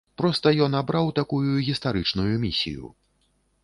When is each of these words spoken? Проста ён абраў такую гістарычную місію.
Проста 0.19 0.53
ён 0.67 0.77
абраў 0.81 1.11
такую 1.21 1.53
гістарычную 1.69 2.35
місію. 2.49 2.95